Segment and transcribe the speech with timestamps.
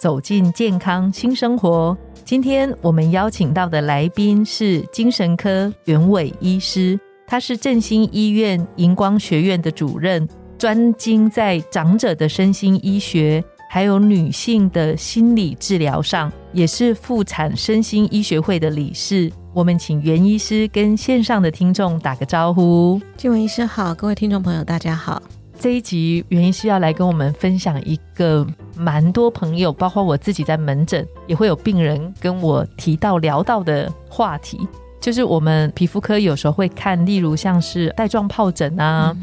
[0.00, 1.94] 走进健康新生活。
[2.24, 10.26] 今天我们邀请到的来宾是精神科袁伟医师，他是振兴医院荧光学院的主任，
[10.56, 19.30] 专精在长者的身心医学，还有女性的心理治疗上，也是妇产身心医学会的理事。
[19.52, 22.98] 我们请袁医师跟线上的听众打个招呼。
[23.18, 25.20] 静文医师好，各位听众朋友大家好。
[25.58, 28.46] 这一集袁医师要来跟我们分享一个
[28.80, 34.58] 蛮多朋友，包括我自己在门诊也会有病人跟我提到聊到的话题，
[34.98, 39.14] 就是我们皮肤科有时候会看，例如像是带状疱疹啊，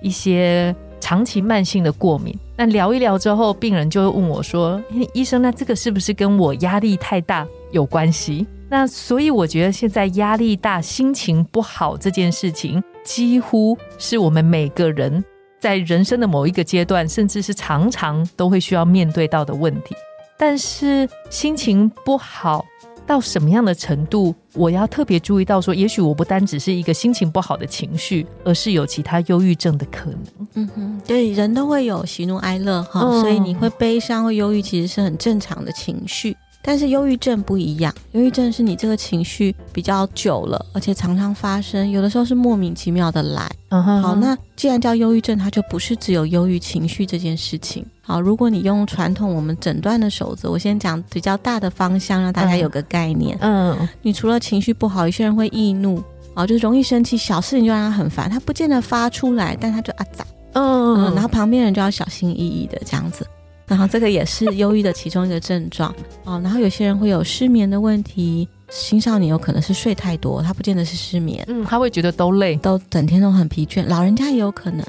[0.00, 2.34] 一些长期慢性的过敏。
[2.56, 4.80] 那聊一聊之后，病人就会问我说
[5.12, 15.22] ：“医生，那这个是不是跟我压力太大有关系？”那所以我觉得现在压力大、心情不好这件事情，几乎是我们每个人。
[15.62, 19.94] 在人生的某一个阶段，甚至是常常都会需要面对到的问题。
[20.36, 22.66] 但是心情不好
[23.06, 30.48] 到什么样的程度，我要特别注意到说，也许我不单只是一个心情不好的情绪，而是有其他忧郁症的可能。
[30.54, 36.36] 嗯哼，对，人都会有喜怒哀乐哈，所以你会悲伤、会忧郁，其实是很正常的情绪。
[36.64, 43.50] 但是忧郁症不一样，忧郁症是你这个情绪比较久了，而且常常发生，有的时候是莫名其妙的来。
[43.68, 47.84] 好，那既然叫忧郁症，它就不是只有忧郁情绪这件事情。
[48.00, 53.36] 好，如果你用传统我们诊断的守则，我先讲比较大的方向，让大家有个概念。
[53.40, 56.02] 嗯，你除了情绪不好，有些人会易怒，
[56.34, 63.26] 啊，就是容易生气，小事情就让他很烦，他不见得发出来，但他就啊咋，嗯，然后旁边人就要小心翼翼的这样子。
[63.66, 66.40] 然后这个也是忧郁的其中一个症状 哦。
[66.42, 73.86] 然后有些人会有失眠的问题，青少年有可能是睡太多，他不见得是失眠，嗯，他会觉得都累，都整天都很疲倦。
[73.86, 74.84] 老人家也有可能，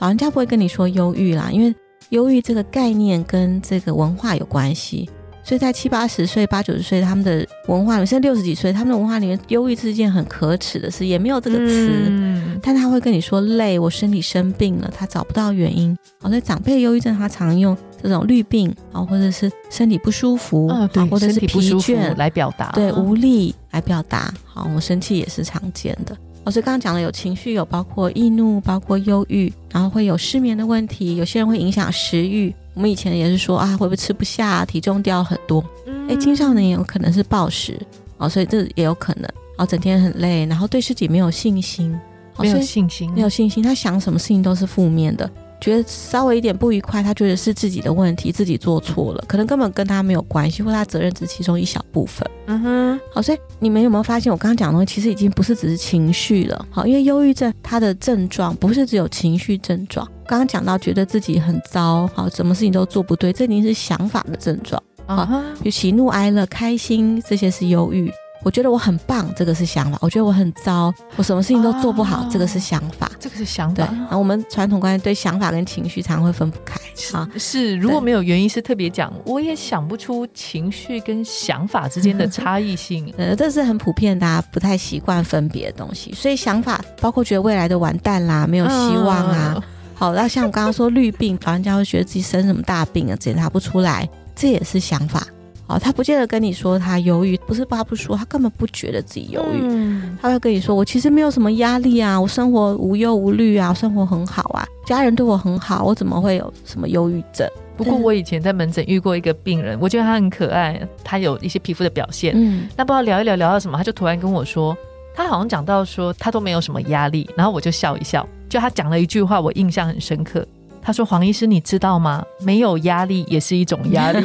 [0.00, 1.74] 老人家不会跟你说忧郁啦，因为
[2.10, 5.08] 忧郁这个概念跟这个文化有关系。
[5.46, 11.90] 所以在七八十岁、八九十岁，他们的文化里面，甚至六十几岁，他们的文化里面，忧郁是一件很可耻的事，也没有这个词。
[12.08, 15.94] 嗯但他会跟你说累，我身体生病了，他找不到原因。
[16.22, 17.76] 哦，所以长辈忧郁症，他常用
[18.08, 21.46] 这种绿病啊，或者是身体不舒服啊，或者是疲
[21.78, 24.32] 倦来表达，对，无力来表达。
[24.44, 26.14] 好，我们生气也是常见的。
[26.44, 32.54] 老师刚刚讲了有情绪，有包括易怒，包括忧郁，然后会有失眠的问题，有些人会影响食欲。
[32.74, 35.64] 我们以前也是说啊，会不会吃不下，体重掉很多？
[36.06, 37.80] 哎，青少年也有可能是暴食
[38.18, 39.26] 哦，所以这也有可能
[39.56, 41.98] 哦，整天很累，然后对自己没有信心，
[42.38, 45.30] 没有信心，没有信心，他想什么事情都是负面的。
[45.64, 52.30] 觉得稍微一点不愉快，他觉得是自己的问题，自己做错了，可能根本跟他没有关系，或他责任只是其中一小部分。
[52.48, 56.66] 嗯哼，好，所以你们有没有发现，我刚刚讲的东西其实已经不是只是情绪了。
[56.70, 64.82] 好，因为忧郁症它的症状不是只有情绪症状，刚刚讲到觉得自己很糟，好，什么事情都做不对，这已经是想法的症状。
[65.06, 68.12] 啊，有喜怒哀乐、开心这些是忧郁。
[68.44, 73.10] 我觉得我很棒，这个是想法；我觉得我很糟，我什么事情都做不好，这个是想法。
[73.18, 73.86] 这个是想法。
[73.86, 76.78] 对，那我们传统观念对想法跟情绪常常会分不开。
[77.12, 77.74] 啊，是。
[77.76, 83.12] 如果没有原因是特别讲，我也想不出情绪跟想法之间的差异性。
[83.18, 86.12] 呃，这是很普遍，大家不太习惯分别的东西。
[86.12, 89.60] 所以想法包括觉得未来的完蛋啦，没有希望啊。
[89.94, 95.26] 好，那像我刚刚说绿病，老人家会觉得自己生什么大病啊，检查不出来，这也是想法。
[95.66, 100.00] 哦，他不见得跟你说他忧郁，不是他不说，他根本不觉得自己忧郁。
[100.20, 107.48] 他会跟你说，我其实没有什么压力啊，我生活无忧无虑啊，生活很好啊，家人对我很好，我怎么会有什么忧郁症？
[107.76, 112.32] 不过我以前在门诊遇过一个病人，我觉得他很可爱，他有一些皮肤的表现。
[112.36, 114.76] 嗯，那不知道聊一聊聊到什么，他就突然跟我说，
[115.14, 120.46] 他好像讲到说他都没有什么压力，然后我就笑一笑，就他讲了一句话，我印象很深刻。
[120.84, 122.22] 他说：“黄医师，你知道吗？
[122.42, 124.22] 没有压力也是一种压力，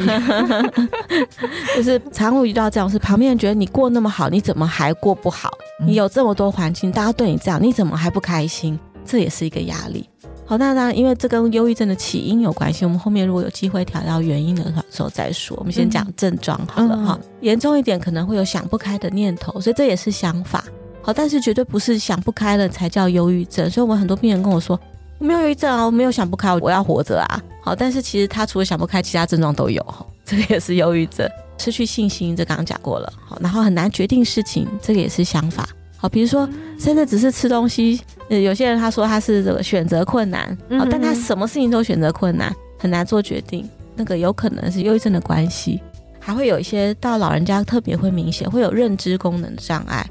[1.74, 2.98] 就是常会遇到这种事。
[2.98, 5.50] 旁边人觉得你过那么好，你怎么还过不好？
[5.82, 8.78] 你有这么多环境，大家对你这样，你怎么还不开心？
[9.06, 10.06] 这也是一个压力。
[10.44, 12.84] 好，那当然，因为这跟忧郁症的起因有关系。
[12.84, 15.56] 我们后面如果有机会调到原因的时候再说。
[15.58, 17.18] 我们先讲症状好了哈。
[17.40, 20.62] 严重一点可能会有想不开的念头，所以这也是想法。
[21.00, 23.70] 好，但是绝对不是想不开了才叫忧郁症。
[23.70, 24.78] 所以我们很多病人跟我说。”
[25.20, 27.42] 我没有忧郁症啊，我没有想不开，我要活着啊。
[27.62, 29.84] 好，但是其实他除了想不开，其他症状都有，
[30.24, 31.28] 这个也是忧郁症。
[31.58, 33.12] 失去信心，这刚刚讲过了。
[33.26, 35.68] 好，然后很难决定事情，这个也是想法。
[35.98, 38.00] 好，比如说真的只是吃东西，
[38.30, 45.78] 有些人他说他是这个选择困难，好，但他什么事情都选择困难，很难做决定，那个有可能是忧郁症的关系。
[46.18, 50.08] 还会有一些到老人家特别会明显，会有认知功能障碍。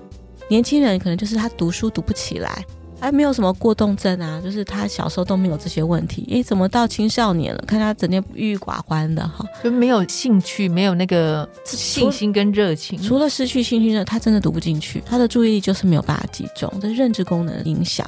[0.48, 2.64] 年轻人可能就是他读书读不起来。
[3.00, 6.28] 还没有什么过动症啊，就是他小时候都没有这些问题。
[6.32, 7.64] 哎，怎么到青少年了？
[7.66, 13.02] 看他整天郁郁寡欢的哈，就没有兴趣，没有那个信心跟热情。
[13.02, 18.06] 除了失去兴趣呢，他真的读不进去，他的注意力就是没有办法集中，这认知功能影响。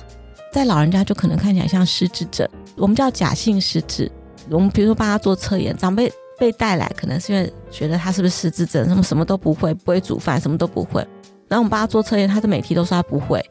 [0.52, 4.12] 在老人家就可能看起来像失智症，我们叫假性失智。
[4.50, 11.02] 我们比如说帮他做测验，长辈被带来，可能是因为觉得他是不是失智症，什么什么都不会，不会煮饭，什么都不会。
[11.48, 13.42] 然后我们帮他做测验，他的每题都说他不会。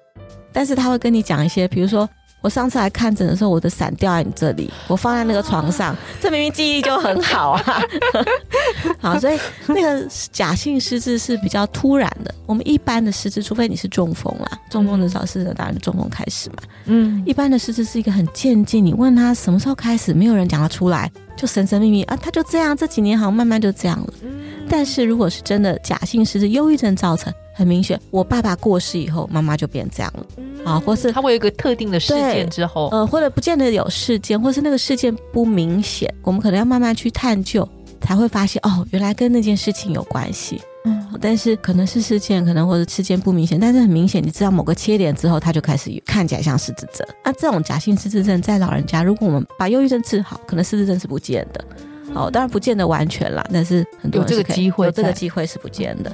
[0.52, 2.08] 但是他会跟你讲一些，比如说
[2.40, 7.82] 我上次来看诊的时候，我的伞掉在你这里，我放在那个床上，这明明记忆力就很好啊。
[8.98, 12.34] 好，所以那个假性失智是比较突然的。
[12.46, 16.56] 我们一般的失智，除非你是中风啦，中风的早失智当然中风开始嘛。
[16.86, 24.12] 嗯，一般的失智是一个很渐进，你问他什么时候开始，没有人讲得出来，就神神秘秘啊，他就这样，这几年好像慢慢就这样了。
[24.68, 27.32] 但是如果是真的假性失智，忧郁症造成。
[27.60, 30.26] 很明显，我爸爸过世以后，妈妈就变这样了
[30.64, 37.68] 啊，或是他会有一个特定的事件之后，呃，或者不见得有事件，或是那个事件不明显，我们可能要慢慢去探究，
[38.00, 40.58] 才会发现哦，原来跟那件事情有关系。
[40.86, 47.06] 嗯，但是可能是事件，可能或者事件不明显，但是很明显，你知道某个切点之后，他就开始看起来像失智症。
[47.22, 51.62] 那这种假性失智症在老人家，如果我们把忧郁症治好，可能失智症是不见的。
[52.14, 56.10] 哦，当然不见得完全啦，但是很多有这个机会，有这个机会是不见的。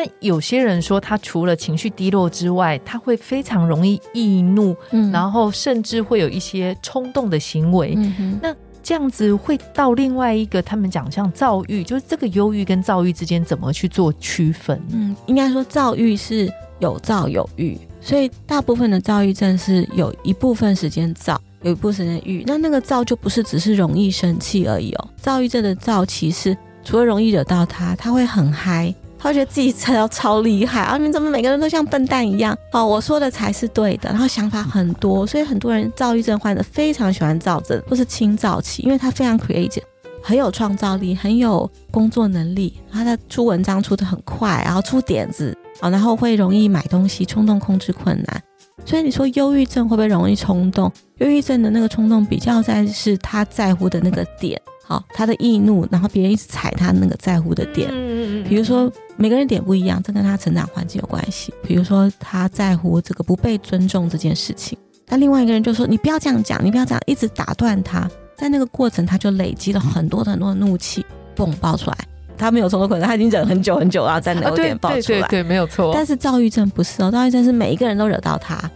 [0.00, 7.94] 那有些人说，他除了情绪低落之外，他会非常容易易怒，嗯然后甚至会有一些冲动的行为。
[8.40, 14.80] 那这样子会到另外一个，他们讲像躁郁，就是这个忧郁跟躁郁之间怎么去做区分？
[14.90, 22.42] 嗯，应该说躁郁是有躁有郁，所以大部分的躁郁症是有一部分时间躁，有一部分时间郁。
[22.46, 28.94] 那那个躁就不是只是容易生气而已哦，躁郁症的躁其实除了容易惹到他，他会很嗨。
[29.22, 30.96] 他觉得自己超超厉害啊！
[30.96, 32.56] 你怎么每个人都像笨蛋一样？
[32.72, 34.08] 哦，我说的才是对的。
[34.08, 39.82] 然后想法很多，所以很多人躁郁症患者非常喜欢躁症或是轻躁期，因为他非常 creative，
[40.22, 42.72] 很有创造力，很有工作能力。
[42.90, 48.42] 他的出文章出的很快，然后出点子啊，然后会容易买东西，冲动控制困难。
[48.86, 50.90] 所以你说忧郁症会不会容易冲动？
[51.18, 54.58] 忧郁症的那个冲动比较在是他在乎的那个点。
[54.90, 61.54] 好，他的易怒，然后别人一直踩他那个在乎的点，嗯嗯嗯比如说每个人点不一样，这跟他成长环境有关系。
[61.62, 64.76] 比如说他在乎这个不被尊重这件事情，
[65.08, 71.06] 那另外一个人就说你不要这样讲，你不要这样，一直打断他，在那个过程他就累积了很多很多的怒气，
[71.36, 71.96] 嘣爆出来。
[72.36, 75.92] 他没有冲动可能他已经忍很久很久了，在那个点爆出来，对对对，没有错。
[75.94, 78.68] 但是躁郁症不是哦，躁郁症是每一个人都惹到他。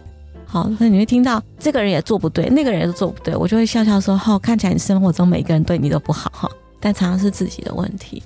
[0.45, 6.49] 好，那你会听到这个人也做不对，那个人也做不对，我就会笑笑说：“哦，看起来你生活中每个人对你都不好哈。”
[6.79, 8.21] 但常常是自己的问题。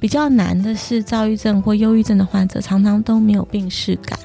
[0.00, 4.18] 比较难的是，躁郁症或忧郁症的患者常常都没有病逝感。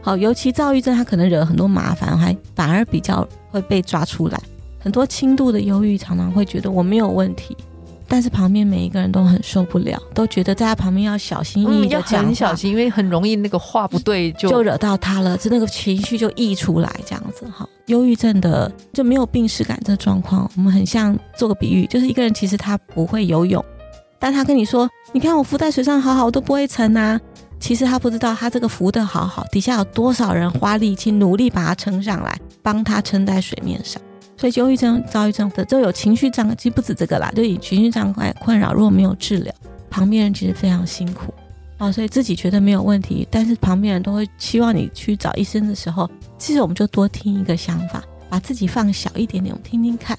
[0.00, 4.40] 好，尤其躁郁症，他可能惹很多麻烦，还反而比较会被抓出来。
[4.78, 7.56] 很多轻度的忧郁常常会觉得我没有问题。
[8.08, 17.68] 但是旁边每一个人都很受不了，都觉得在他旁边要小心翼翼的讲，很小心，因为很容易那个话不对就就惹到他了，就那个情绪就溢出来这样子哈。
[17.86, 23.64] 忧郁症的就没有病耻感这状况，我们很像做个比喻，就是一个人其实他不会游泳，
[24.18, 27.20] 但他跟你说，你看我浮在水上好好，我都不会沉啊。
[27.60, 34.00] 其实他不知道他这个浮的好好，底下有多少人花力气努力把他撑上来，帮他撑在水面上。
[34.38, 39.52] 所以，忧郁症、躁郁症的都有情绪障碍，其实不止这个啦，就以情绪障碍困扰，如果没有治疗，
[39.90, 41.34] 旁边人其实非常辛苦
[41.78, 41.90] 哦。
[41.90, 50.16] 所以自己觉得没有问题，但是旁边人都会希望你去找医生的时候，其实我们就多听一个想法，把自己放小一点点，我们听听看。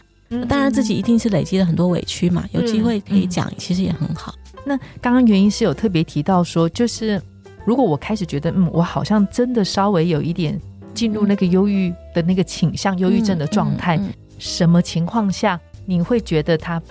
[0.49, 4.35] 当然，自己一定是累积了很多委屈嘛，有机会可以讲，其实也很好。
[4.65, 7.19] 那刚刚原因是有特别提到说，就是
[7.65, 10.59] 如果我开始觉得，嗯，我好像真的稍微有一点。
[10.99, 13.97] 进入那个忧郁的那个倾向，忧郁症的状态，
[14.37, 16.81] 什么情况下你会觉得他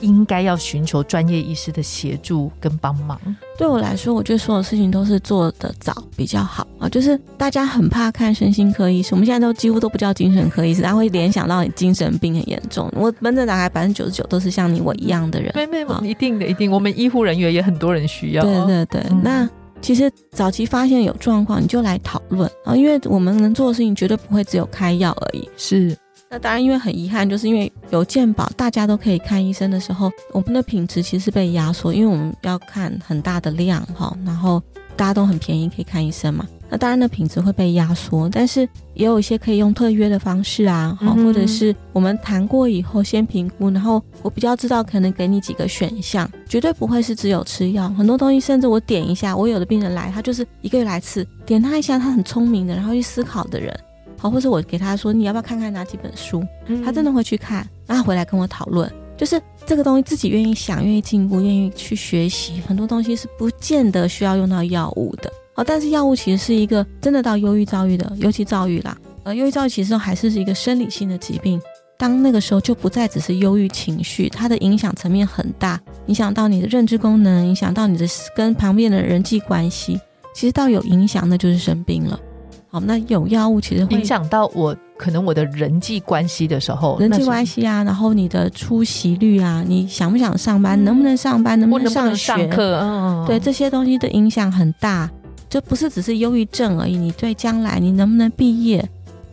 [0.00, 3.18] 应该要寻求专业医师的协助跟帮忙？
[3.58, 6.88] 对我来说，我觉得所有事情都是做的早比较好啊。
[6.88, 12.88] 就是大家很怕看身心科医生，我们现在都几乎都不叫精神科医师，他会联想到你精神病很严重。
[12.94, 18.44] 我门诊打开百分之九十九都是像你我一样的人，没没一定的一定，我们医护人员也很多人需要。
[18.44, 19.48] 对对对，那。
[19.80, 25.48] 其实早期发现有状况，你就来讨论啊，因为我们能做的事情绝对不会只有开药而已。
[25.56, 25.96] 是，
[26.28, 34.60] 那当然，因为很遗憾，就是因为有健保，大家都可以看医生的时候，我们的品质其实被压缩，因为我们要看很大的量哈，然后
[34.96, 36.46] 大家都很便宜可以看医生嘛。
[36.68, 53.72] 那当然的品质会被压缩，但是也有一些可以用特约的方式啊，好，或者是我们谈过以后先评估，然后我比较知道可能给你几个选项，绝对不会是只有吃药，很多东西甚至我点一下，我有的病人来，他就是一个月来一次，点他一下，他很聪明的，然后去思考的人。
[54.18, 56.42] 好，或者我给他说，你要不要看看哪几本书？
[56.82, 58.90] 他真的会去看，然后回来跟我讨论。
[59.16, 65.30] 就是这个东西自己愿意想、愿意进步、愿意去学习，很多东西是不见得需要用到药物的。
[65.56, 68.94] 好，但是药物其实是一个真的到忧郁、躁郁的，尤其躁郁啦。
[69.22, 71.58] 呃，忧郁、躁郁其实还是是一个生理性的疾病。
[71.96, 79.98] 当那个时候就不再只是忧郁情绪，它的影响层面很大，影响到你的认知功能，影响到你的跟旁边的人际关系。
[80.34, 82.20] 其实到有影响，那就是生病了。
[82.68, 95.10] 好那有药物其实会影响到我，可能我的人际关系的时候，人际关系啊，然后你的出席率啊，你想不想上班，能不能上班，能不能上上课，嗯，对这些东西的影响很大，
[95.48, 96.96] 就不是只是忧郁症而已。
[96.96, 98.88] 你对将来你能不能毕业，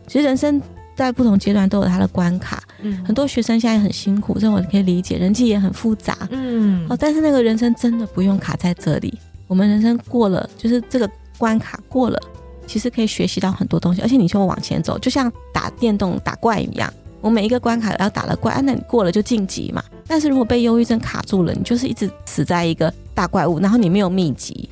[0.06, 0.60] 其实人生
[0.96, 2.62] 在不同阶段都有它的关卡。
[2.82, 6.16] 嗯，很多学生现在很辛苦，这我可以理解，人际也很复杂。
[6.30, 12.20] 嗯，哦，但是那个人生真的不用卡在这里，我们人生过了，就是这个关卡过了。
[12.66, 16.92] 其实可以学习到很多东西，而且你就会往前走，就像打电动打怪一样。
[17.20, 19.82] 我每一个关卡要打了怪，啊，那你过了就晋级嘛。
[20.06, 24.68] 但是如果被忧郁症卡住了，你就是一直死在一个大怪物，然后你没有秘籍。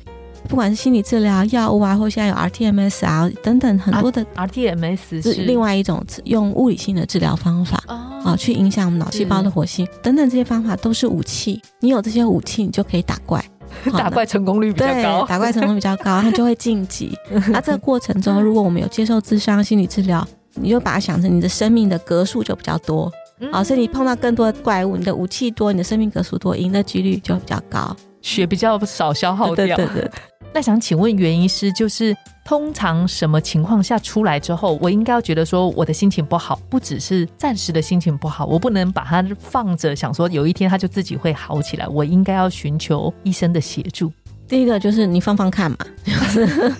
[0.47, 11.61] 不管是心理治疗、药物啊，或现在有 RTMS 啊等等很多的 RTMS 是另外一种用物理性的治疗方法啊，去影响我们脑细胞的活性等等这些方法都是武器。
[11.79, 13.43] 你有这些武器，你就可以打怪。
[13.97, 17.17] 打怪成功率比较高，打怪成功比较高，它就会晋级。
[17.49, 23.11] 那这个过程中，如果我们有接受智商心理治疗，你就把它想成你的生命的格数就比较多，
[23.51, 29.75] 好，所以你碰到更多的怪物，你的武器多，你的生命格数多，赢的几率就比较高，血比较少消耗掉。
[29.75, 30.11] 对对对。
[30.55, 44.11] 那想请问袁医师，就是通常什么情况下出来之后，我应该要觉得说我的心情不好，不只是暂时的心情不好，我不能把它放着，想说有一天它就自己会好起来，我应该要寻求医生的协助。
[44.47, 46.73] 第一个就是你放放看嘛， 就是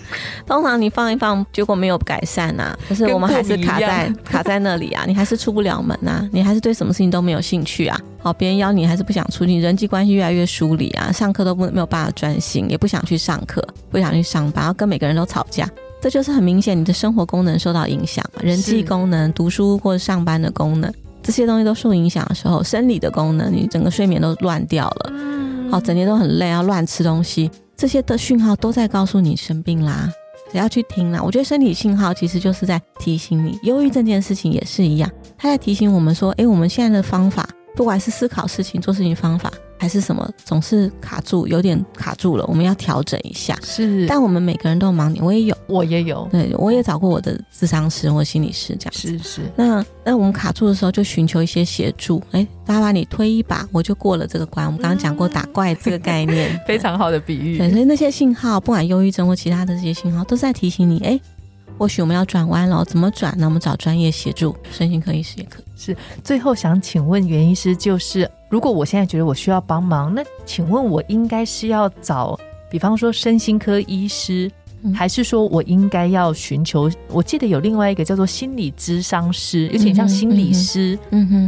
[0.46, 15.68] 通常你放一放，结果没有改善呐，可是我们还是卡在 卡在那里啊，你还是出不了门啊，你还是对什么事情都没有兴趣啊，好，别人邀你还是不想出去，人际关系越来越疏离啊，上课都不没有办法专心，也不想去上课，不想去上班，要跟每个人都吵架，
[16.00, 20.92] 这就是很明显你的生活功能受到影响，人际功能、读书或者上班的功能，
[21.22, 25.12] 这些东西都受影响的时候，生理的功能，你整个睡眠都乱掉了。
[25.74, 30.08] 哦，整天都很累，要乱吃东西，这些的讯号都在告诉你生病啦，
[30.52, 31.20] 只要去听啦。
[31.20, 39.52] 我觉得身体信号其实就是在提醒你，忧郁这件事情也是一样，它在提醒我们说，哎，我们现在的方法，不管是思考事情、做事情方法。
[39.84, 43.54] 还是什么总是卡住，有点卡住了，我们要调整一下。
[43.62, 48.94] 是，但我们每个人都有盲点，我也有，我也有，对，我也找过我的智商师或心理师这样。
[48.94, 49.42] 是是。
[49.54, 52.22] 那那我们卡住的时候，就寻求一些协助。
[52.30, 54.64] 哎，大家把你推一把，我就过了这个关。
[54.64, 57.58] 我们刚刚讲过打怪这个概念， 非常好的比喻。
[57.58, 61.20] 对，所以那些信号，不管忧郁症或其他的这些信号，都在提醒你，哎。
[61.78, 63.46] 或许我们要转弯了，怎么转呢？
[63.46, 65.64] 我们找专业协助，身心科医师也可以。
[65.76, 72.38] 是，最后想请问袁医师，就是如果我现在觉得我需要帮忙，那请问我应该是要找，
[72.70, 74.50] 比方说身心科医师。
[74.92, 76.90] 还是说我应该要寻求？
[77.08, 80.98] 我记得有另外一个叫做心理咨商师，有点像心理师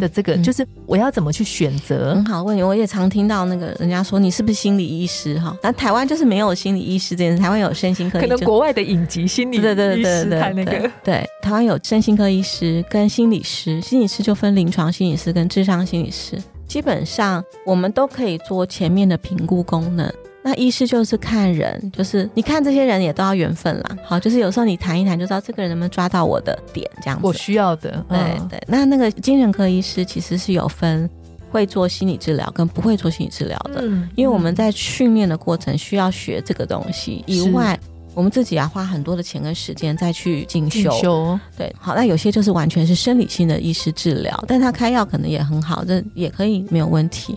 [0.00, 2.14] 的这个，就是我要怎么去选择？
[2.14, 5.56] 很好问题，我也常听到那个人家说你是不是心理医师哈？
[5.62, 20.10] 那台湾就是没有心理医师这件事，台湾有身心科，可能国外的影集心理对对对对那个对，台湾有身心科医师跟心理师，心理师就分临床心理师跟智商心理师，基本上我们都可以做前面的评估功能。
[20.46, 23.96] 那医师就是看人，就是你看这些人也都要缘分啦。
[24.04, 27.26] 好，就是有时候你谈一谈就知道这个人能不能抓到我的点，这样子。
[27.26, 28.62] 我需要的，对对。
[28.68, 31.10] 那那个精神科医师其实是有分
[31.50, 33.82] 会做心理治疗跟不会做心理治疗的，
[34.14, 37.76] 因为我们在训练的过程需要学这个东西以外，
[38.14, 41.36] 我们自己要花很多的钱跟时间再去进修。
[41.58, 47.36] 对，好，那有些就是完全是生理性的医师治疗，但他开药可能也很好，这也可以没有问题。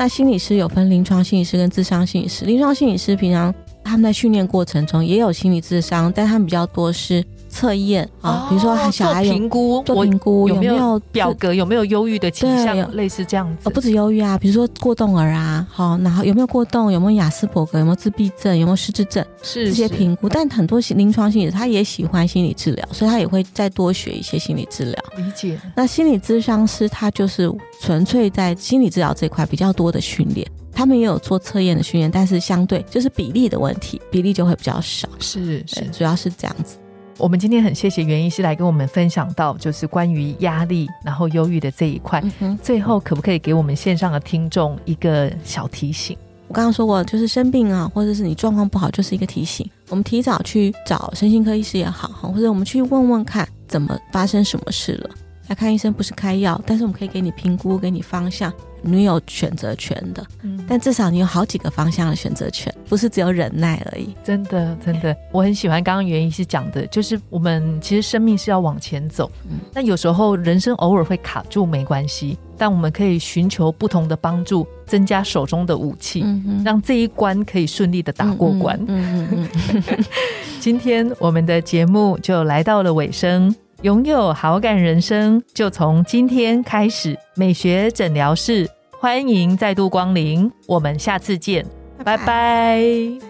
[0.00, 2.46] 那心理师有分临床心理师跟智商心理师。
[2.46, 3.54] 临床心理师平常
[3.84, 13.68] 他们在训练过程中也有心理智商，但他们比较多是测验啊，比如说小孩有评估，做评估有没有表格，有没有忧郁的倾向，类似这样子。
[13.68, 20.28] 哦，不止忧郁啊，比如说过动儿啊，好，然后有没有过动，有没有雅斯伯格，有没有自闭症，有没有失智症，是这些评估。
[20.28, 25.04] 但很多临床心理他也喜欢心理治疗，所以他也会再多学一些心理治疗。
[25.16, 25.60] 理解。
[25.74, 30.46] 那心理咨商师他就是纯粹在心理治疗这块比较多的训练。
[30.72, 35.06] 他们也有做测验的训练，但是相对就是比例的问题，比例就会比较少。
[35.18, 36.76] 是是，主要是这样子。
[37.20, 42.22] 我们今天很谢谢袁医师来跟我们分享到，就是关于压力然后忧郁的这一块。
[42.62, 46.16] 最后，可不可以给我们线上的听众一个小提醒？
[46.48, 49.68] 我刚刚说过，就是生病啊，或者是你状况不好，就是一个提醒。
[49.90, 55.10] 我们提早去找身心科医师也好，或者我们去问问看，怎么发生什么事了。
[55.50, 58.52] 来看医生不是开药，但是我们可以给你评估，给你方向。
[58.82, 64.14] 你有选择权的，嗯，但至少你有好几个方向的选择权，不是只有忍耐而已。
[64.22, 76.24] 真的，真的，我很喜欢刚刚袁医师讲的，就是我们其实生命是要往前走，嗯，那有时候人生偶尔会卡住没关系，但我们可以寻求不同的帮助，增加手中的武器，
[76.64, 78.80] 让这一关可以顺利的打过关。
[78.86, 79.48] 嗯嗯
[79.88, 80.04] 嗯。
[80.60, 83.54] 今天我们的节目就来到了尾声。
[83.82, 87.18] 拥有好感人生，就从今天开始。
[87.34, 88.68] 美学诊疗室，
[88.98, 91.64] 欢迎再度光临，我们下次见，
[92.04, 93.29] 拜拜。